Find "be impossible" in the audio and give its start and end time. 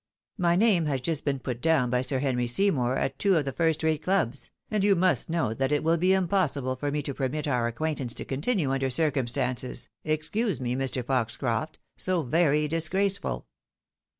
5.99-6.75